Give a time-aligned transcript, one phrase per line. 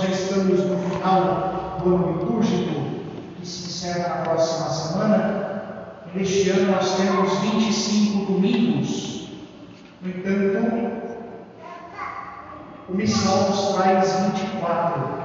[0.00, 2.80] Já estamos no final do ano litúrgico,
[3.40, 5.48] que se encerra na próxima semana.
[6.14, 9.28] Neste ano nós temos 25 domingos.
[10.00, 10.88] No entanto,
[12.88, 15.18] o missal nos traz 24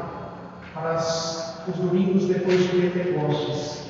[0.74, 3.84] para os domingos depois de Pentecostes.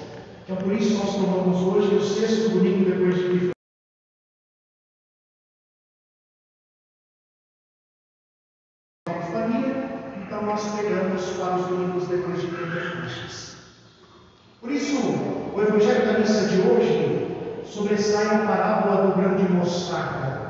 [0.43, 3.52] Então, por isso, nós tomamos hoje o sexto domingo depois de
[10.45, 13.55] nós pegamos para os domingos depois de Pentecostes.
[14.59, 14.97] Por isso,
[15.55, 20.41] o Evangelho da missa de hoje sobressai a parábola do grão de mostarda.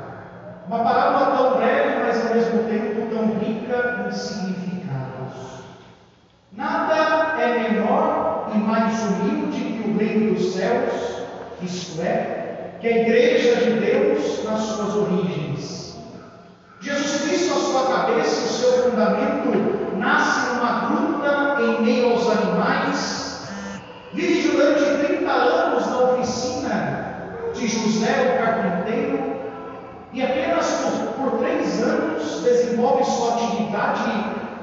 [0.66, 5.64] Uma parábola tão breve, mas ao mesmo tempo tão rica em significados.
[6.52, 10.92] Nada é menor e mais humilde que o reino dos céus,
[11.62, 15.98] isto é, que a igreja de Deus nas suas origens.
[16.80, 23.48] Jesus Cristo, a sua cabeça, o seu fundamento, nasce numa gruta em meio aos animais,
[24.12, 29.34] vive durante 30 anos na oficina de José, o carpinteiro,
[30.12, 34.10] e apenas por, por três anos desenvolve sua atividade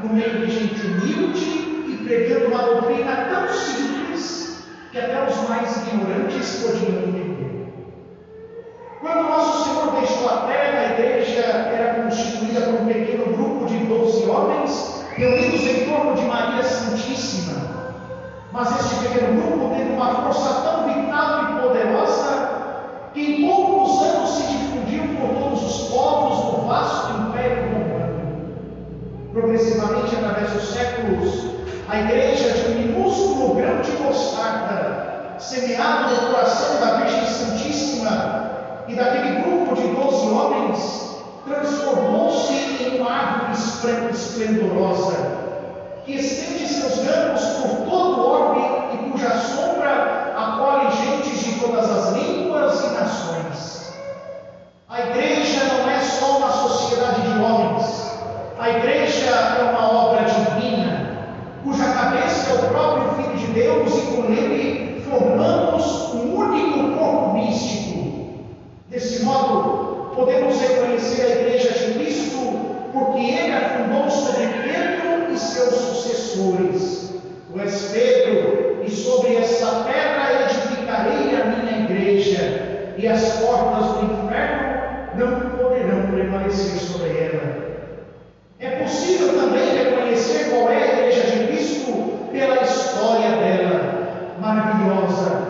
[0.04, 5.88] no meio de gente humilde e pregando uma doutrina tão simples que até os mais
[5.88, 7.74] ignorantes podiam entender.
[9.00, 13.78] Quando nosso Senhor deixou a terra, a igreja era constituída por um pequeno grupo de
[13.86, 17.62] doze homens reunidos em torno de Maria Santíssima.
[18.52, 22.50] Mas este pequeno grupo teve uma força tão vital e poderosa
[23.14, 28.22] que em poucos anos se difundiu por todos os povos do vasto Império Romano.
[29.34, 31.52] Progressivamente, através dos séculos,
[31.88, 38.52] a igreja de um minúsculo grão de mostarda, semeado no coração da Virgem Santíssima
[38.88, 41.11] e daquele grupo de doze homens,
[41.46, 43.54] transformou-se em uma árvore
[44.12, 45.16] esplendorosa,
[46.06, 51.90] que estende seus ramos por todo o orbe e cuja sombra acolhe gentes de todas
[51.90, 53.94] as línguas e nações.
[54.90, 58.12] A igreja não é só uma sociedade de homens,
[58.60, 61.18] a igreja é uma obra divina,
[61.64, 67.34] cuja cabeça é o próprio Filho de Deus e com ele formamos um único corpo
[67.34, 68.42] místico.
[68.90, 72.38] Desse modo, podemos reconhecer a Igreja de Cristo
[72.94, 77.14] porque ele afundou sobre Pedro e seus sucessores.
[77.52, 84.06] Tu és Pedro, e sobre essa pedra edificarei a minha igreja, e as portas do
[84.06, 84.72] inferno
[85.16, 87.62] não poderão prevalecer sobre ela.
[88.60, 91.92] É possível também reconhecer qual é a Igreja de Cristo
[92.32, 95.42] pela história dela, maravilhosa,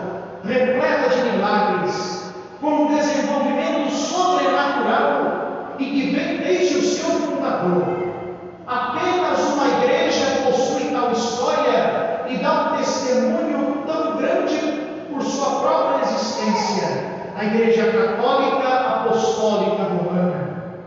[0.44, 2.22] repleta de milagres,
[2.60, 8.02] com um desenvolvimento sobrenatural e que vem desde o seu fundador.
[8.66, 14.58] Apenas uma igreja possui tal história e dá um testemunho tão grande
[15.10, 16.88] por sua própria existência,
[17.42, 20.78] a Igreja Católica Apostólica Romana.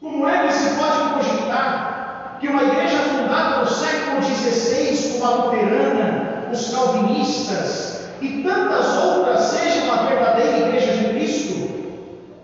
[0.00, 5.44] Como é que se pode cogitar que uma igreja fundada no século XVI, como a
[5.44, 11.70] luterana, os calvinistas, e tantas outras sejam a verdadeira igreja de Cristo?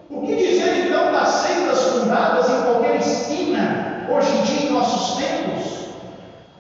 [0.09, 5.17] O que dizer então das seitas fundadas em qualquer esquina, hoje em dia em nossos
[5.17, 5.89] tempos?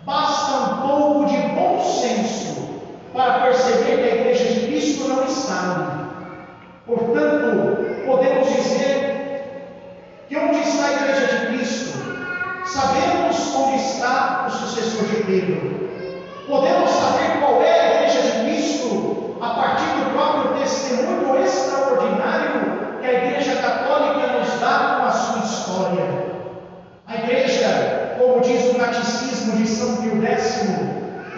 [0.04, 2.80] Basta um pouco de bom senso
[3.12, 6.02] para perceber que a igreja de Cristo não está.
[6.84, 9.46] Portanto, podemos dizer
[10.28, 11.98] que onde está a igreja de Cristo?
[12.66, 15.88] Sabemos onde está o sucessor de Pedro.
[16.48, 23.06] Podemos saber qual é a igreja de Cristo a partir do próprio testemunho extraordinário que
[23.06, 26.32] a Igreja Católica nos dá com a sua história.
[27.06, 30.66] A igreja, como diz o Catecismo de São Pio X,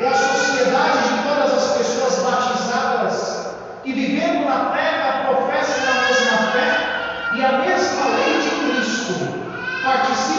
[0.01, 3.47] é a sociedade de todas as pessoas batizadas
[3.85, 9.15] que, vivendo na terra, professam a mesma fé e a mesma lei de Cristo,
[9.85, 10.34] participam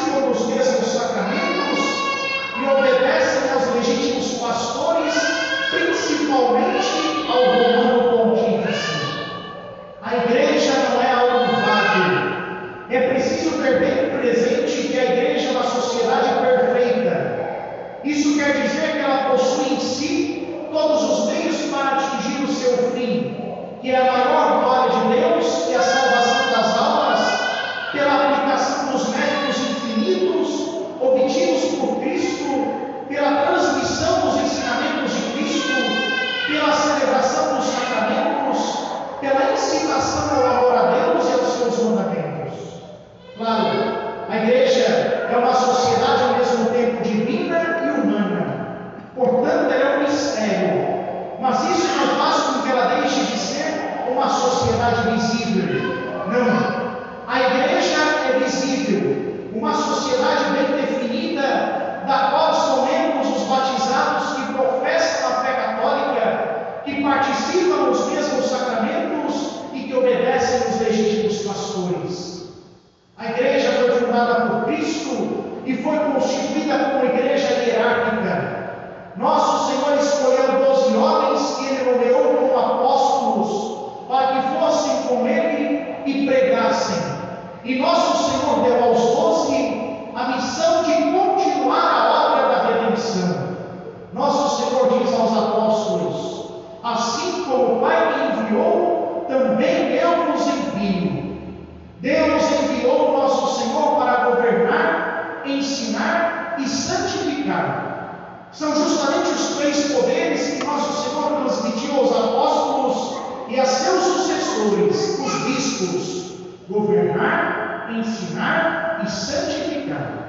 [108.52, 113.18] São justamente os três poderes que nosso Senhor transmitiu aos apóstolos
[113.50, 116.34] e a seus sucessores, os bispos:
[116.70, 120.26] governar, ensinar e santificar.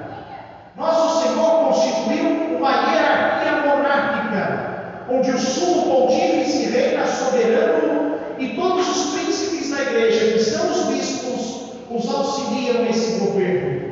[0.75, 9.13] Nosso Senhor constituiu uma hierarquia monárquica, onde o sumo pontífice reina soberano e todos os
[9.13, 13.87] príncipes da igreja, que são os bispos, os auxiliam nesse governo.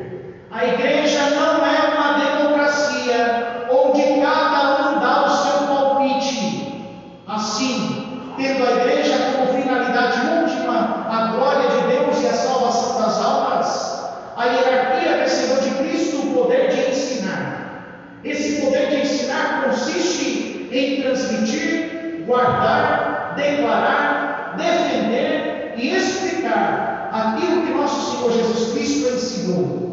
[0.51, 6.95] A igreja não é uma democracia onde cada um dá o seu palpite.
[7.27, 13.21] Assim, tendo a igreja como finalidade última a glória de Deus e a salvação das
[13.21, 18.21] almas, a hierarquia recebeu de Cristo o poder de ensinar.
[18.23, 28.11] Esse poder de ensinar consiste em transmitir, guardar, declarar, defender e explicar aquilo que nosso
[28.11, 29.85] Senhor Jesus Cristo ensinou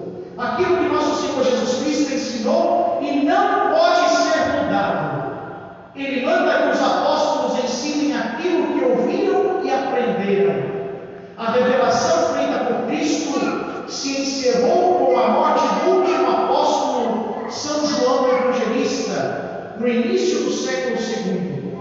[0.42, 5.22] aquilo que nosso Senhor Jesus Cristo ensinou e não pode ser mudado.
[5.94, 10.72] Ele manda que os apóstolos ensinem aquilo que ouviram e aprenderam.
[11.36, 13.32] A revelação feita por Cristo
[13.88, 20.96] se encerrou com a morte do último apóstolo, São João Evangelista, no início do século
[20.96, 21.74] II.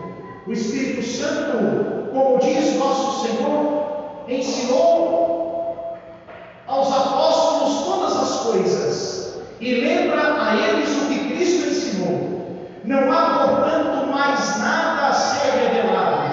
[0.48, 3.81] O Espírito Santo, como diz nosso Senhor,
[4.28, 5.98] ensinou
[6.68, 12.68] aos apóstolos todas as coisas e lembra a eles o que Cristo ensinou.
[12.84, 16.32] Não há, portanto, mais nada a ser revelado.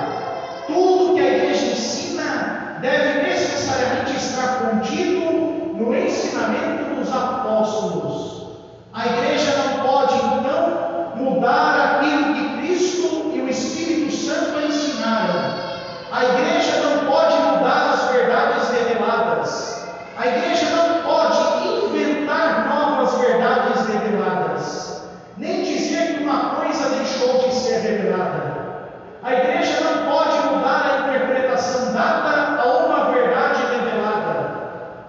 [0.67, 5.31] Tudo que a igreja ensina deve necessariamente estar contido
[5.75, 8.49] no ensinamento dos apóstolos.
[8.94, 15.69] A igreja não pode, então, mudar aquilo que Cristo e o Espírito Santo ensinaram.
[16.11, 19.87] A igreja não pode mudar as verdades reveladas.
[20.17, 25.02] A igreja não pode inventar novas verdades reveladas,
[25.37, 28.88] nem dizer que uma coisa deixou de ser revelada.
[29.23, 33.88] A igreja não pode mudar a interpretação dada a uma verdade revelada.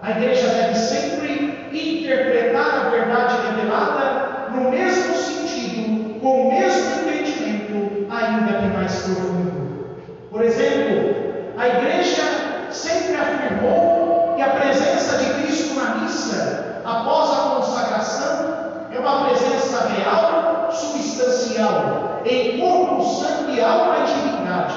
[0.09, 8.07] A igreja deve sempre interpretar a verdade revelada no mesmo sentido, com o mesmo entendimento,
[8.09, 9.85] ainda que mais profundo.
[10.31, 11.13] Por exemplo,
[11.59, 12.23] a igreja
[12.71, 19.89] sempre afirmou que a presença de Cristo na missa, após a consagração, é uma presença
[19.89, 24.73] real, substancial, em corpo, sangue, alma e divindade.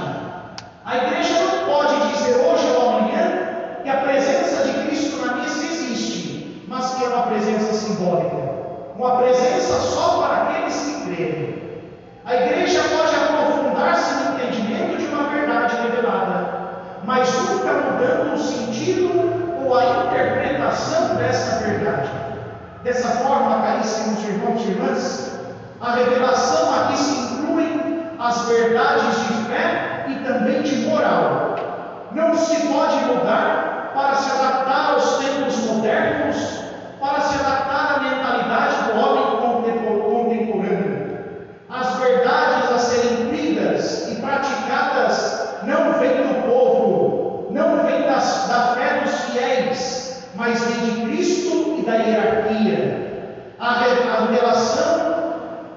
[0.85, 5.65] A igreja não pode dizer hoje ou amanhã que a presença de Cristo na missa
[5.65, 8.37] existe, mas que é uma presença simbólica,
[8.97, 11.63] uma presença só para aqueles que creem.
[12.25, 16.47] A igreja pode aprofundar-se no entendimento de uma verdade revelada,
[17.05, 19.11] mas nunca mudando o sentido
[19.65, 22.11] ou a interpretação dessa verdade.
[22.85, 25.41] Dessa forma, caríssimos irmãos e irmãs,
[25.81, 31.57] a revelação aqui se inclui as verdades de fé e também de moral.
[32.13, 36.37] Não se pode mudar para se adaptar aos tempos modernos,
[37.01, 39.23] para se adaptar à mentalidade do homem
[40.11, 41.03] contemporâneo.
[41.69, 48.75] As verdades a serem cridas e praticadas não vêm do povo, não vêm das, da
[48.75, 53.03] fé dos fiéis, mas vem de Cristo e da hierarquia.
[53.59, 55.13] A, revelação,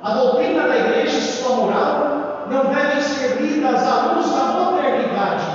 [0.02, 5.46] a doutrina da igreja e sua moral não devem ser lidas à luz da modernidade,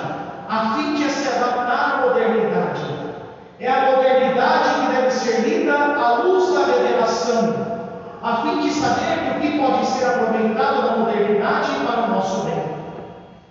[0.49, 2.83] a fim de se adaptar à modernidade.
[3.59, 7.55] É a modernidade que deve ser lida à luz da revelação,
[8.23, 12.65] a fim de saber o que pode ser aproveitado na modernidade para o nosso bem.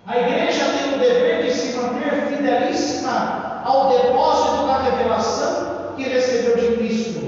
[0.06, 6.56] A igreja tem o dever de se manter fidelíssima ao depósito da revelação que recebeu
[6.56, 7.20] de Cristo.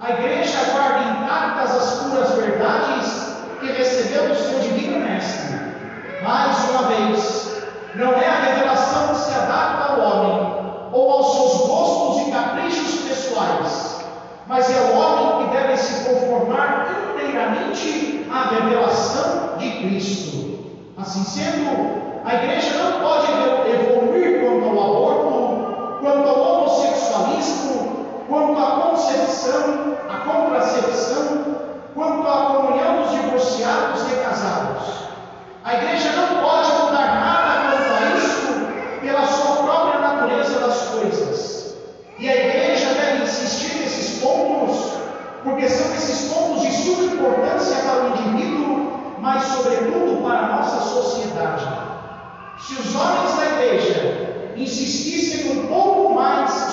[0.00, 5.58] A igreja guarda intactas as puras verdades que recebeu do seu divino mestre.
[6.22, 7.62] Mais uma vez,
[7.94, 13.00] não é a revelação que se adapta ao homem ou aos seus gostos e caprichos
[13.08, 14.04] pessoais,
[14.46, 20.58] mas é o homem que deve se conformar inteiramente à revelação de Cristo.
[20.98, 23.26] Assim sendo, a igreja não pode
[23.70, 27.91] evoluir quanto ao aborto, quanto ao homossexualismo,
[28.32, 31.54] quanto à concepção, à contracepção,
[31.94, 34.88] quanto à comunhão dos divorciados e casados.
[35.62, 41.76] A igreja não pode mudar nada quanto a isso pela sua própria natureza das coisas.
[42.18, 44.94] E a igreja deve insistir nesses pontos,
[45.44, 50.80] porque são esses pontos de suma importância para o indivíduo, mas sobretudo para a nossa
[50.88, 51.66] sociedade.
[52.60, 55.12] Se os homens da igreja insistissem
[55.72, 55.91] pouco mais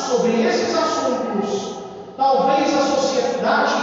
[0.10, 1.76] sobre esses assuntos,
[2.18, 3.76] talvez a sociedade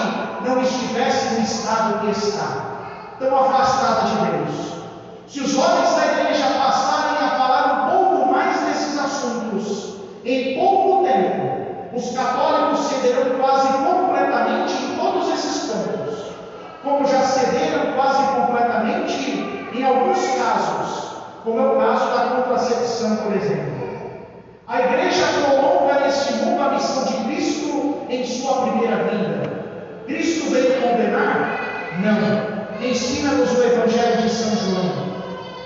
[0.44, 4.66] não estivesse no estado que está, tão afastada de Deus.
[5.28, 11.06] Se os homens da igreja passarem a falar um pouco mais desses assuntos, em pouco
[11.06, 16.24] tempo, os católicos cederão quase completamente em todos esses pontos,
[16.82, 21.06] como já cederam quase completamente em alguns casos,
[21.44, 23.76] como é o caso da contracepção, por exemplo.
[24.68, 29.48] A igreja prolonga neste mundo a missão de Cristo em sua primeira vinda.
[30.06, 31.60] Cristo veio condenar?
[32.02, 32.84] Não.
[32.84, 35.06] Ensina-nos o Evangelho de São João.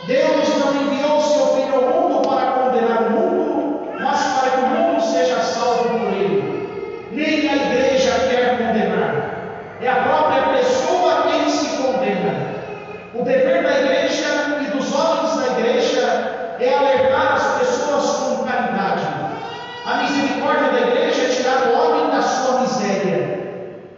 [0.06, 4.66] Deus não enviou seu Filho ao mundo para condenar o mundo, mas para que o
[4.66, 7.08] mundo seja salvo por ele.
[7.12, 9.78] Nem a igreja quer condenar.
[9.80, 12.50] É a própria pessoa quem se condena.
[13.14, 19.06] O dever da igreja e dos homens da igreja é alertar as pessoas com caridade.
[19.86, 23.40] A misericórdia da igreja é tirar o homem da sua miséria.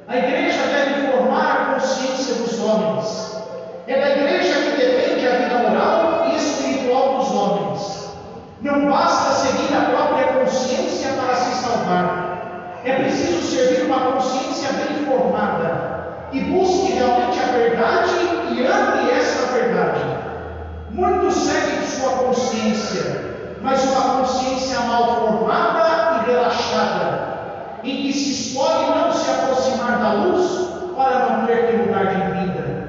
[0.07, 3.43] A igreja deve formar a consciência dos homens.
[3.93, 8.09] É da igreja que depende a vida moral e espiritual dos homens.
[8.63, 12.81] Não basta seguir a própria consciência para se salvar.
[12.87, 18.15] É preciso servir uma consciência bem formada e busque realmente a verdade
[18.53, 20.05] e ame essa verdade.
[20.89, 28.87] Muitos seguem sua consciência, mas uma consciência mal formada e relaxada, em que se escolhe
[28.87, 32.83] não aproximar da luz para não ter que mudar de vida.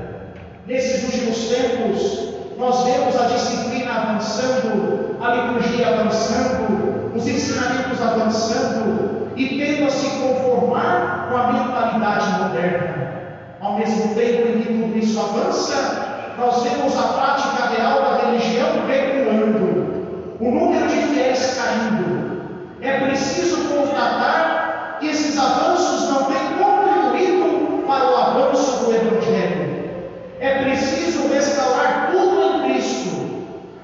[0.65, 9.57] Nesses últimos tempos, nós vemos a disciplina avançando, a liturgia avançando, os ensinamentos avançando e
[9.57, 13.13] tendo a se conformar com a mentalidade moderna.
[13.61, 18.85] Ao mesmo tempo em que tudo isso avança, nós vemos a prática real da religião
[18.87, 22.43] recuando, o número de fiéis caindo.
[22.81, 29.91] É preciso constatar que esses avanços não têm contribuído para o avanço do Evangelho.
[30.39, 33.13] É preciso restaurar tudo em Cristo.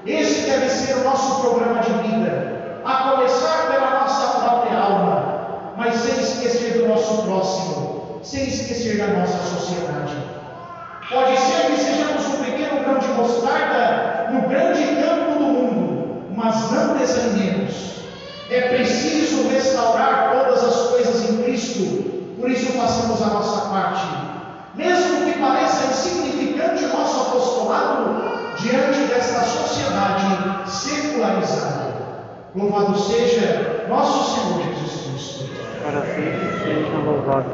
[0.06, 5.94] Esse deve ser o nosso programa de vida, a começar pela nossa própria alma, mas
[5.94, 10.16] sem esquecer do nosso próximo, sem esquecer da nossa sociedade.
[11.10, 16.70] Pode ser que sejamos um pequeno grão de mostarda no grande campo do mundo, mas
[16.70, 18.00] não desanimemos.
[18.50, 24.30] É preciso restaurar todas as coisas em Cristo, por isso façamos a nossa parte
[24.74, 31.90] mesmo que pareça insignificante o nosso apostolado diante desta sociedade secularizada.
[32.54, 35.44] Louvado seja nosso Senhor Jesus Cristo.
[35.82, 37.50] Para sempre seja louvado.